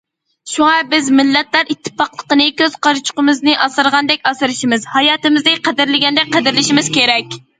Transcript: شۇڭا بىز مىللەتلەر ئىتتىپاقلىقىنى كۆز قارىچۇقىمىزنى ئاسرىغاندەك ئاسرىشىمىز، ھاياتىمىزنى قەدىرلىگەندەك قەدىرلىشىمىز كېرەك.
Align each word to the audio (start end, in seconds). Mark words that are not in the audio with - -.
شۇڭا 0.51 0.77
بىز 0.93 1.09
مىللەتلەر 1.17 1.67
ئىتتىپاقلىقىنى 1.73 2.47
كۆز 2.61 2.77
قارىچۇقىمىزنى 2.87 3.55
ئاسرىغاندەك 3.65 4.25
ئاسرىشىمىز، 4.31 4.87
ھاياتىمىزنى 4.95 5.55
قەدىرلىگەندەك 5.69 6.35
قەدىرلىشىمىز 6.37 6.91
كېرەك. 6.97 7.41